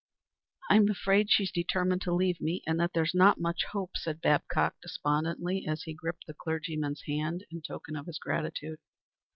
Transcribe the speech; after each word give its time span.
"I'm 0.67 0.89
afraid 0.89 1.29
she's 1.29 1.51
determined 1.51 2.01
to 2.01 2.11
leave 2.11 2.41
me, 2.41 2.63
and 2.65 2.79
that 2.79 2.93
there's 2.95 3.13
not 3.13 3.39
much 3.39 3.65
hope," 3.65 3.91
said 3.97 4.19
Babcock, 4.19 4.73
despondently, 4.81 5.67
as 5.67 5.83
he 5.83 5.93
gripped 5.93 6.25
the 6.25 6.33
clergyman's 6.33 7.03
hand 7.05 7.45
in 7.51 7.61
token 7.61 7.95
of 7.95 8.07
his 8.07 8.17
gratitude. 8.17 8.79